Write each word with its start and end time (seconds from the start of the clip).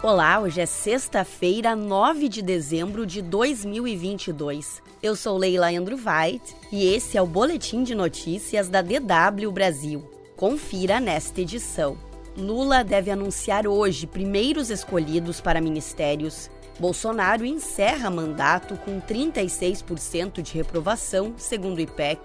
Olá, 0.00 0.38
hoje 0.38 0.60
é 0.60 0.66
sexta-feira, 0.66 1.74
9 1.74 2.28
de 2.28 2.40
dezembro 2.40 3.04
de 3.04 3.20
2022. 3.20 4.80
Eu 5.02 5.16
sou 5.16 5.36
Leila 5.36 5.70
Andruvait 5.70 6.40
e 6.70 6.94
esse 6.94 7.18
é 7.18 7.22
o 7.22 7.26
Boletim 7.26 7.82
de 7.82 7.96
Notícias 7.96 8.68
da 8.68 8.80
DW 8.80 9.50
Brasil. 9.50 10.08
Confira 10.36 11.00
nesta 11.00 11.40
edição. 11.40 11.98
Lula 12.36 12.84
deve 12.84 13.10
anunciar 13.10 13.66
hoje 13.66 14.06
primeiros 14.06 14.70
escolhidos 14.70 15.40
para 15.40 15.60
ministérios. 15.60 16.48
Bolsonaro 16.78 17.44
encerra 17.44 18.08
mandato 18.08 18.76
com 18.76 19.00
36% 19.00 20.40
de 20.40 20.54
reprovação, 20.54 21.34
segundo 21.36 21.78
o 21.78 21.80
IPEC. 21.80 22.20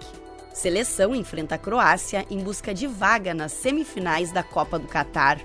Seleção 0.52 1.12
enfrenta 1.12 1.56
a 1.56 1.58
Croácia 1.58 2.24
em 2.30 2.38
busca 2.38 2.72
de 2.72 2.86
vaga 2.86 3.34
nas 3.34 3.50
semifinais 3.50 4.30
da 4.30 4.44
Copa 4.44 4.78
do 4.78 4.86
Catar. 4.86 5.40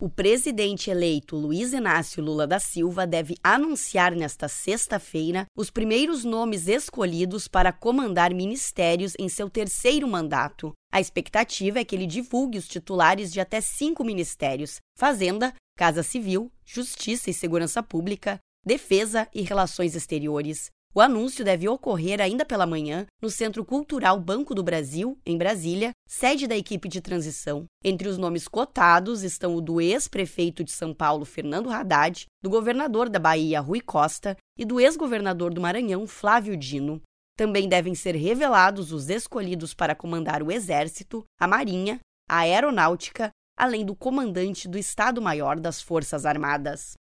O 0.00 0.08
presidente 0.08 0.88
eleito 0.90 1.36
Luiz 1.36 1.74
Inácio 1.74 2.24
Lula 2.24 2.46
da 2.46 2.58
Silva 2.58 3.06
deve 3.06 3.36
anunciar 3.44 4.14
nesta 4.14 4.48
sexta-feira 4.48 5.44
os 5.54 5.68
primeiros 5.68 6.24
nomes 6.24 6.68
escolhidos 6.68 7.46
para 7.46 7.70
comandar 7.70 8.32
ministérios 8.32 9.12
em 9.18 9.28
seu 9.28 9.50
terceiro 9.50 10.08
mandato. 10.08 10.72
A 10.90 11.02
expectativa 11.02 11.80
é 11.80 11.84
que 11.84 11.94
ele 11.94 12.06
divulgue 12.06 12.56
os 12.56 12.66
titulares 12.66 13.30
de 13.30 13.40
até 13.40 13.60
cinco 13.60 14.02
ministérios: 14.02 14.76
Fazenda, 14.96 15.52
Casa 15.76 16.02
Civil, 16.02 16.50
Justiça 16.64 17.28
e 17.28 17.34
Segurança 17.34 17.82
Pública, 17.82 18.38
Defesa 18.64 19.28
e 19.34 19.42
Relações 19.42 19.94
Exteriores. 19.94 20.70
O 20.92 21.00
anúncio 21.00 21.44
deve 21.44 21.68
ocorrer 21.68 22.20
ainda 22.20 22.44
pela 22.44 22.66
manhã 22.66 23.06
no 23.22 23.30
Centro 23.30 23.64
Cultural 23.64 24.18
Banco 24.18 24.56
do 24.56 24.62
Brasil, 24.62 25.16
em 25.24 25.38
Brasília, 25.38 25.92
sede 26.08 26.48
da 26.48 26.56
equipe 26.56 26.88
de 26.88 27.00
transição. 27.00 27.64
Entre 27.84 28.08
os 28.08 28.18
nomes 28.18 28.48
cotados 28.48 29.22
estão 29.22 29.54
o 29.54 29.60
do 29.60 29.80
ex-prefeito 29.80 30.64
de 30.64 30.72
São 30.72 30.92
Paulo, 30.92 31.24
Fernando 31.24 31.70
Haddad, 31.70 32.26
do 32.42 32.50
governador 32.50 33.08
da 33.08 33.20
Bahia, 33.20 33.60
Rui 33.60 33.80
Costa, 33.80 34.36
e 34.58 34.64
do 34.64 34.80
ex-governador 34.80 35.54
do 35.54 35.60
Maranhão, 35.60 36.08
Flávio 36.08 36.56
Dino. 36.56 37.00
Também 37.36 37.68
devem 37.68 37.94
ser 37.94 38.16
revelados 38.16 38.90
os 38.90 39.08
escolhidos 39.08 39.72
para 39.72 39.94
comandar 39.94 40.42
o 40.42 40.50
Exército, 40.50 41.24
a 41.38 41.46
Marinha, 41.46 42.00
a 42.28 42.38
Aeronáutica, 42.38 43.30
além 43.56 43.86
do 43.86 43.94
comandante 43.94 44.66
do 44.66 44.76
Estado-Maior 44.76 45.60
das 45.60 45.80
Forças 45.80 46.26
Armadas. 46.26 46.94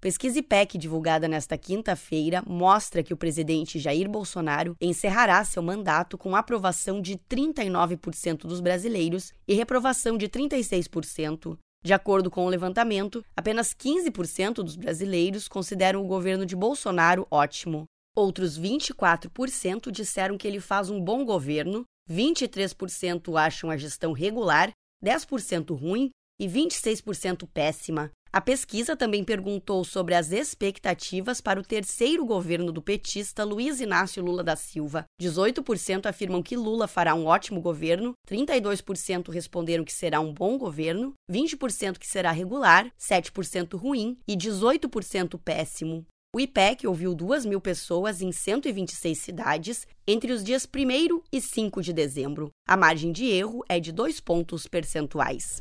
Pesquisa 0.00 0.38
IPEC 0.38 0.78
divulgada 0.78 1.28
nesta 1.28 1.58
quinta-feira 1.58 2.42
mostra 2.46 3.02
que 3.02 3.12
o 3.12 3.18
presidente 3.18 3.78
Jair 3.78 4.08
Bolsonaro 4.08 4.74
encerrará 4.80 5.44
seu 5.44 5.62
mandato 5.62 6.16
com 6.16 6.34
aprovação 6.34 7.02
de 7.02 7.18
39% 7.18 8.46
dos 8.46 8.60
brasileiros 8.60 9.34
e 9.46 9.52
reprovação 9.52 10.16
de 10.16 10.26
36%. 10.26 11.58
De 11.84 11.92
acordo 11.92 12.30
com 12.30 12.46
o 12.46 12.48
levantamento, 12.48 13.22
apenas 13.36 13.74
15% 13.74 14.62
dos 14.62 14.74
brasileiros 14.74 15.46
consideram 15.46 16.02
o 16.02 16.08
governo 16.08 16.46
de 16.46 16.56
Bolsonaro 16.56 17.26
ótimo. 17.30 17.84
Outros 18.16 18.58
24% 18.58 19.90
disseram 19.90 20.38
que 20.38 20.48
ele 20.48 20.60
faz 20.60 20.88
um 20.88 20.98
bom 20.98 21.26
governo, 21.26 21.84
23% 22.10 23.38
acham 23.38 23.70
a 23.70 23.76
gestão 23.76 24.12
regular, 24.14 24.70
10% 25.04 25.78
ruim 25.78 26.10
e 26.40 26.48
26% 26.48 27.46
péssima. 27.52 28.10
A 28.32 28.40
pesquisa 28.40 28.96
também 28.96 29.24
perguntou 29.24 29.84
sobre 29.84 30.14
as 30.14 30.30
expectativas 30.30 31.40
para 31.40 31.58
o 31.58 31.64
terceiro 31.64 32.24
governo 32.24 32.70
do 32.70 32.80
petista 32.80 33.42
Luiz 33.42 33.80
Inácio 33.80 34.22
Lula 34.22 34.44
da 34.44 34.54
Silva. 34.54 35.04
18% 35.20 36.06
afirmam 36.06 36.40
que 36.40 36.56
Lula 36.56 36.86
fará 36.86 37.12
um 37.12 37.26
ótimo 37.26 37.60
governo, 37.60 38.12
32% 38.30 39.30
responderam 39.30 39.82
que 39.82 39.92
será 39.92 40.20
um 40.20 40.32
bom 40.32 40.56
governo, 40.56 41.12
20% 41.28 41.98
que 41.98 42.06
será 42.06 42.30
regular, 42.30 42.88
7% 42.96 43.76
ruim 43.76 44.16
e 44.28 44.36
18% 44.36 45.36
péssimo. 45.44 46.06
O 46.32 46.38
IPEC 46.38 46.86
ouviu 46.86 47.12
2 47.16 47.44
mil 47.44 47.60
pessoas 47.60 48.22
em 48.22 48.30
126 48.30 49.18
cidades 49.18 49.88
entre 50.06 50.32
os 50.32 50.44
dias 50.44 50.64
1 50.64 51.20
e 51.32 51.40
5 51.40 51.82
de 51.82 51.92
dezembro. 51.92 52.50
A 52.68 52.76
margem 52.76 53.10
de 53.10 53.26
erro 53.26 53.64
é 53.68 53.80
de 53.80 53.90
2 53.90 54.20
pontos 54.20 54.68
percentuais. 54.68 55.60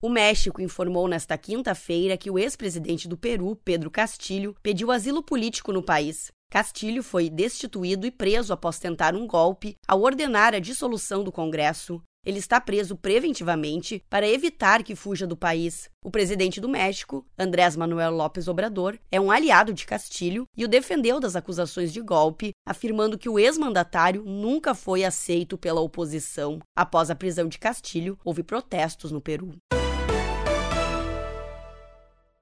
O 0.00 0.08
México 0.08 0.62
informou 0.62 1.08
nesta 1.08 1.36
quinta-feira 1.36 2.16
que 2.16 2.30
o 2.30 2.38
ex-presidente 2.38 3.08
do 3.08 3.16
Peru, 3.16 3.56
Pedro 3.64 3.90
Castilho, 3.90 4.54
pediu 4.62 4.92
asilo 4.92 5.24
político 5.24 5.72
no 5.72 5.82
país. 5.82 6.28
Castilho 6.52 7.02
foi 7.02 7.28
destituído 7.28 8.06
e 8.06 8.10
preso 8.12 8.52
após 8.52 8.78
tentar 8.78 9.16
um 9.16 9.26
golpe 9.26 9.74
ao 9.88 10.00
ordenar 10.00 10.54
a 10.54 10.60
dissolução 10.60 11.24
do 11.24 11.32
Congresso. 11.32 12.00
Ele 12.24 12.38
está 12.38 12.60
preso 12.60 12.94
preventivamente 12.94 14.00
para 14.08 14.28
evitar 14.28 14.84
que 14.84 14.94
fuja 14.94 15.26
do 15.26 15.36
país. 15.36 15.90
O 16.04 16.12
presidente 16.12 16.60
do 16.60 16.68
México, 16.68 17.26
Andrés 17.36 17.74
Manuel 17.74 18.12
López 18.12 18.46
Obrador, 18.46 18.96
é 19.10 19.20
um 19.20 19.32
aliado 19.32 19.72
de 19.72 19.84
Castilho 19.84 20.44
e 20.56 20.64
o 20.64 20.68
defendeu 20.68 21.18
das 21.18 21.34
acusações 21.34 21.92
de 21.92 22.00
golpe, 22.00 22.52
afirmando 22.64 23.18
que 23.18 23.28
o 23.28 23.38
ex-mandatário 23.38 24.22
nunca 24.24 24.76
foi 24.76 25.04
aceito 25.04 25.58
pela 25.58 25.80
oposição. 25.80 26.60
Após 26.76 27.10
a 27.10 27.16
prisão 27.16 27.48
de 27.48 27.58
Castilho, 27.58 28.16
houve 28.24 28.44
protestos 28.44 29.10
no 29.10 29.20
Peru. 29.20 29.56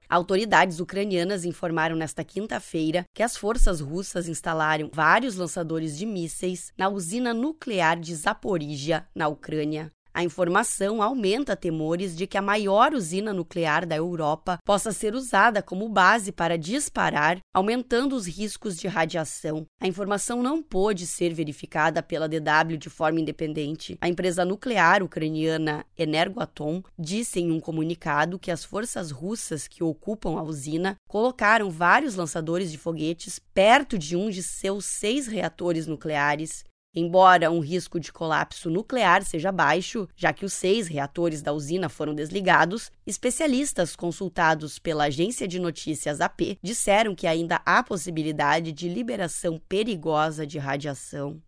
Autoridades 0.09 0.79
ucranianas 0.79 1.43
informaram 1.43 1.95
nesta 1.95 2.23
quinta-feira 2.23 3.03
que 3.13 3.21
as 3.21 3.35
forças 3.35 3.81
russas 3.81 4.29
instalaram 4.29 4.89
vários 4.93 5.35
lançadores 5.35 5.97
de 5.97 6.05
mísseis 6.05 6.71
na 6.77 6.87
usina 6.87 7.33
nuclear 7.33 7.99
de 7.99 8.15
Zaporizhia, 8.15 9.05
na 9.13 9.27
Ucrânia. 9.27 9.91
A 10.17 10.23
informação 10.23 11.03
aumenta 11.03 11.55
temores 11.55 12.17
de 12.17 12.25
que 12.25 12.39
a 12.39 12.41
maior 12.41 12.91
usina 12.91 13.31
nuclear 13.31 13.85
da 13.85 13.95
Europa 13.95 14.57
possa 14.65 14.91
ser 14.91 15.13
usada 15.13 15.61
como 15.61 15.87
base 15.87 16.31
para 16.31 16.57
disparar, 16.57 17.37
aumentando 17.53 18.15
os 18.15 18.25
riscos 18.25 18.75
de 18.77 18.87
radiação. 18.87 19.67
A 19.79 19.87
informação 19.87 20.41
não 20.41 20.63
pôde 20.63 21.05
ser 21.05 21.35
verificada 21.35 22.01
pela 22.01 22.27
DW 22.27 22.77
de 22.79 22.89
forma 22.89 23.19
independente. 23.19 23.95
A 24.01 24.09
empresa 24.09 24.43
nuclear 24.43 25.03
ucraniana 25.03 25.85
Energoatom 25.95 26.81
disse 26.97 27.39
em 27.39 27.51
um 27.51 27.59
comunicado 27.59 28.39
que 28.39 28.49
as 28.49 28.63
forças 28.63 29.11
russas 29.11 29.67
que 29.67 29.83
ocupam 29.83 30.39
a 30.39 30.41
usina 30.41 30.95
colocaram 31.07 31.69
vários 31.69 32.15
lançadores 32.15 32.71
de 32.71 32.79
foguetes 32.79 33.39
perto 33.53 33.99
de 33.99 34.15
um 34.15 34.31
de 34.31 34.41
seus 34.41 34.85
seis 34.85 35.27
reatores 35.27 35.85
nucleares 35.85 36.65
Embora 36.99 37.51
um 37.51 37.59
risco 37.59 37.99
de 37.99 38.11
colapso 38.11 38.71
nuclear 38.71 39.23
seja 39.23 39.51
baixo, 39.51 40.09
já 40.15 40.33
que 40.33 40.43
os 40.43 40.51
seis 40.51 40.87
reatores 40.87 41.43
da 41.43 41.53
usina 41.53 41.89
foram 41.89 42.15
desligados, 42.15 42.91
especialistas 43.05 43.95
consultados 43.95 44.79
pela 44.79 45.03
agência 45.03 45.47
de 45.47 45.59
notícias 45.59 46.19
AP 46.19 46.57
disseram 46.59 47.13
que 47.13 47.27
ainda 47.27 47.61
há 47.63 47.83
possibilidade 47.83 48.71
de 48.71 48.89
liberação 48.89 49.61
perigosa 49.69 50.47
de 50.47 50.57
radiação. 50.57 51.39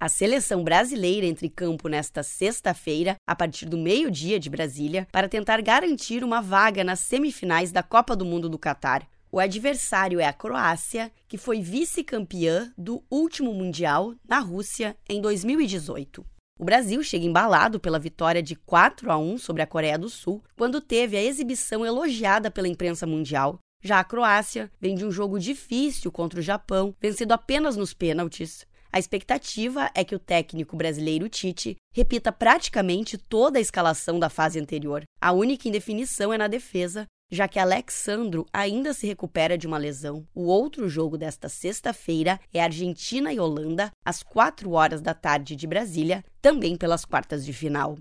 A 0.00 0.08
seleção 0.08 0.64
brasileira 0.64 1.26
entre 1.26 1.50
campo 1.50 1.90
nesta 1.90 2.22
sexta-feira, 2.22 3.16
a 3.26 3.36
partir 3.36 3.66
do 3.66 3.76
meio-dia 3.76 4.40
de 4.40 4.48
Brasília, 4.48 5.06
para 5.12 5.28
tentar 5.28 5.60
garantir 5.60 6.24
uma 6.24 6.40
vaga 6.40 6.82
nas 6.82 7.00
semifinais 7.00 7.70
da 7.70 7.82
Copa 7.82 8.16
do 8.16 8.24
Mundo 8.24 8.48
do 8.48 8.58
Catar. 8.58 9.06
O 9.30 9.40
adversário 9.40 10.20
é 10.20 10.24
a 10.24 10.32
Croácia, 10.32 11.12
que 11.28 11.36
foi 11.36 11.60
vice-campeã 11.60 12.72
do 12.78 13.02
último 13.10 13.52
Mundial 13.52 14.14
na 14.26 14.38
Rússia 14.38 14.96
em 15.08 15.20
2018. 15.20 16.24
O 16.58 16.64
Brasil 16.64 17.02
chega 17.02 17.26
embalado 17.26 17.78
pela 17.78 17.98
vitória 17.98 18.42
de 18.42 18.56
4 18.56 19.10
a 19.10 19.18
1 19.18 19.36
sobre 19.38 19.62
a 19.62 19.66
Coreia 19.66 19.98
do 19.98 20.08
Sul, 20.08 20.42
quando 20.56 20.80
teve 20.80 21.16
a 21.16 21.22
exibição 21.22 21.84
elogiada 21.84 22.50
pela 22.50 22.68
imprensa 22.68 23.06
mundial. 23.06 23.58
Já 23.82 24.00
a 24.00 24.04
Croácia 24.04 24.70
vem 24.80 24.94
de 24.94 25.04
um 25.04 25.10
jogo 25.10 25.38
difícil 25.38 26.10
contra 26.10 26.40
o 26.40 26.42
Japão, 26.42 26.94
vencido 26.98 27.34
apenas 27.34 27.76
nos 27.76 27.92
pênaltis. 27.92 28.66
A 28.90 28.98
expectativa 28.98 29.90
é 29.94 30.02
que 30.02 30.14
o 30.14 30.18
técnico 30.18 30.74
brasileiro 30.76 31.28
Tite 31.28 31.76
repita 31.94 32.32
praticamente 32.32 33.18
toda 33.18 33.58
a 33.58 33.60
escalação 33.60 34.18
da 34.18 34.30
fase 34.30 34.58
anterior. 34.58 35.02
A 35.20 35.32
única 35.32 35.68
indefinição 35.68 36.32
é 36.32 36.38
na 36.38 36.48
defesa, 36.48 37.06
já 37.30 37.48
que 37.48 37.58
Alexandro 37.58 38.46
ainda 38.52 38.92
se 38.92 39.06
recupera 39.06 39.58
de 39.58 39.66
uma 39.66 39.78
lesão. 39.78 40.26
O 40.34 40.44
outro 40.46 40.88
jogo 40.88 41.18
desta 41.18 41.48
sexta-feira 41.48 42.38
é 42.52 42.62
Argentina 42.62 43.32
e 43.32 43.40
Holanda, 43.40 43.90
às 44.04 44.22
4 44.22 44.70
horas 44.70 45.00
da 45.00 45.14
tarde 45.14 45.56
de 45.56 45.66
Brasília, 45.66 46.24
também 46.40 46.76
pelas 46.76 47.04
quartas 47.04 47.44
de 47.44 47.52
final. 47.52 47.96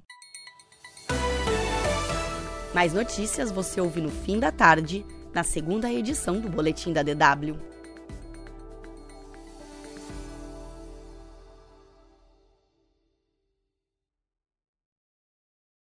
Mais 2.73 2.93
notícias 2.93 3.51
você 3.51 3.79
ouve 3.79 4.01
no 4.01 4.09
fim 4.09 4.39
da 4.39 4.51
tarde, 4.51 5.05
na 5.33 5.43
segunda 5.43 5.91
edição 5.91 6.39
do 6.39 6.49
Boletim 6.49 6.91
da 6.91 7.01
DW. 7.01 7.74